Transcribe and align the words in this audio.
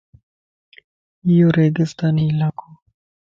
ايو 1.27 1.47
ريگستاني 1.57 2.23
علاقو 2.31 2.67
وَ 2.71 2.75